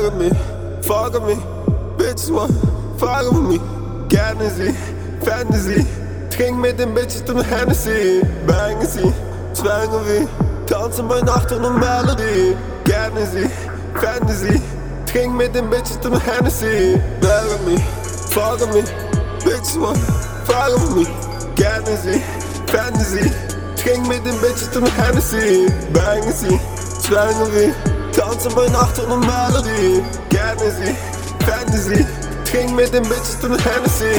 Marry 0.00 0.16
me, 0.16 0.30
fuck 0.80 1.12
me, 1.24 1.34
bitches 1.98 2.30
want, 2.30 2.50
fuck 2.98 3.30
with 3.32 3.42
me. 3.42 3.58
Sie, 4.56 4.72
Fantasy. 5.22 5.86
Trink 6.30 6.58
mit 6.58 6.78
den 6.78 6.94
Bitches 6.94 7.22
und 7.28 7.42
Hennessy. 7.42 8.22
Bangen 8.46 8.86
sie, 8.86 9.12
zwängen 9.52 10.00
wie, 10.06 10.26
tanzen 10.66 11.06
bei 11.06 11.20
Nacht 11.20 11.52
und 11.52 11.78
Melody. 11.78 12.56
Gerne 12.84 13.26
sie, 13.26 13.50
Fantasy. 13.94 14.62
Trink 15.04 15.34
mit 15.34 15.54
den 15.54 15.68
Bitches 15.68 15.98
und 16.02 16.18
Hennessy. 16.24 16.98
Marry 17.20 17.58
me, 17.66 17.78
fuck 18.30 18.60
me, 18.72 18.82
bitches 19.44 19.78
want, 19.78 19.98
fuck 20.46 20.74
with 20.76 20.96
me. 20.96 21.06
Gerne 21.56 21.96
sie, 22.02 22.22
Fantasy. 22.68 23.30
Trink 23.76 24.08
mit 24.08 24.24
den 24.24 24.40
Bitches 24.40 24.74
und 24.74 24.86
Hennessy. 24.96 25.70
Bangen 25.92 26.32
sie, 26.32 26.58
zwängen 27.02 27.52
wie, 27.52 27.99
tanzen 28.12 28.54
bei 28.54 28.68
Nacht 28.68 28.96
Melody. 29.08 30.02
Gerne 30.28 30.70
sie, 30.70 30.96
Fantasy. 31.46 32.06
Trink 32.44 32.74
mit 32.74 32.92
den 32.92 33.02
Bitches 33.04 33.38
und 33.42 33.64
Hennessy. 33.64 34.14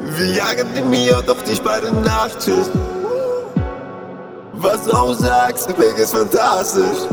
Wir 0.00 0.26
jagen 0.26 0.68
die 0.74 0.82
mir, 0.82 1.22
doch 1.26 1.40
dich 1.42 1.60
bei 1.62 1.80
der 1.80 1.92
Nachtschicht. 1.92 2.70
Was 4.54 4.84
du 4.84 4.92
auch 4.92 5.14
sagst, 5.14 5.68
der 5.68 5.78
Weg 5.78 5.98
ist 5.98 6.14
fantastisch. 6.14 7.08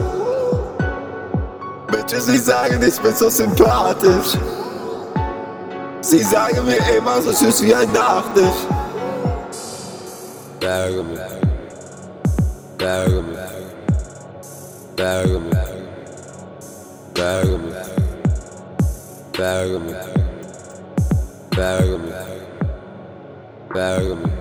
Bitches, 1.87 2.27
sie 2.27 2.37
sagen, 2.37 2.81
ich 2.83 2.99
bin 2.99 3.15
so 3.15 3.29
sympathisch. 3.29 4.37
Sie 6.01 6.23
sagen 6.23 6.65
mir 6.65 6.77
immer 6.97 7.21
so 7.21 7.31
süß 7.31 7.63
wie 7.63 7.73
ein 7.73 7.91
Nachtisch. 7.91 8.67
Berge 10.59 11.03
mich, 11.03 11.19
Berge 12.77 13.23
mich, 15.39 15.57
Berge 17.13 17.57
mich, 17.57 17.73
Berge 19.33 19.79
mich, 19.79 19.95
Berge 21.51 21.97
mich, 21.97 22.15
Berge 23.69 24.15
mich, 24.15 24.31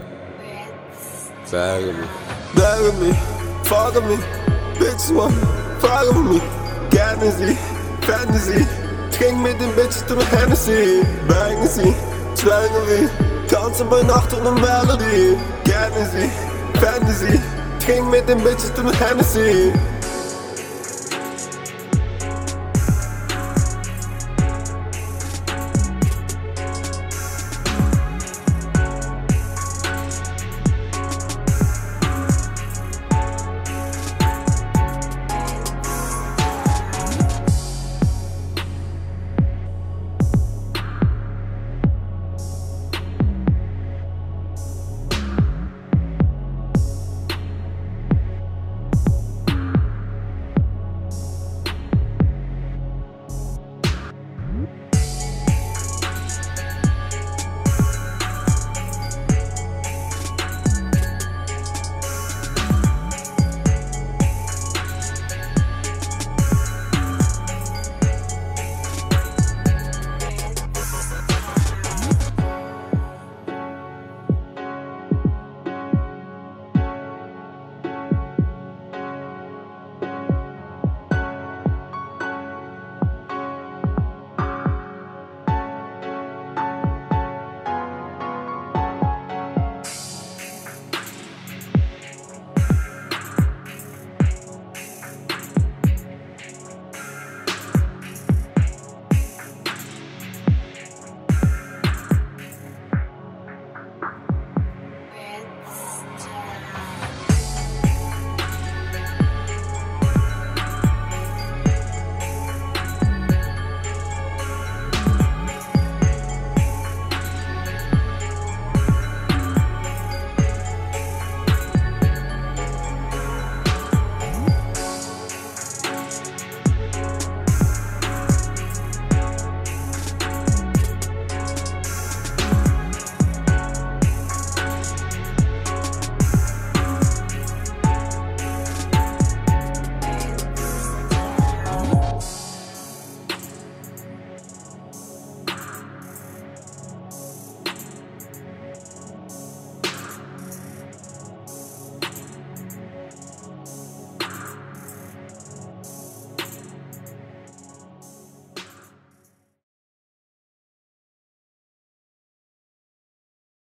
Berge 2.54 2.92
mich, 2.92 4.20
Berge 5.80 6.22
mich. 6.28 6.42
Gerne 6.90 7.32
sie, 7.32 7.56
Fantasy. 8.00 8.66
Trink 9.12 9.40
mit 9.40 9.60
den 9.60 9.72
Bitches 9.76 10.04
und 10.10 10.32
Hennessy. 10.32 11.04
Bangen 11.28 11.68
sie, 11.68 11.94
zwängen 12.34 12.82
wie, 12.88 13.08
tanzen 13.48 13.88
bei 13.88 14.02
Nacht 14.02 14.32
und 14.32 14.54
Melody. 14.54 15.36
Gerne 15.64 16.08
sie, 16.12 16.30
Fantasy. 16.80 17.40
Trink 17.84 18.10
mit 18.10 18.28
den 18.28 18.42
Bitches 18.42 18.72
Hennessy. 18.98 19.72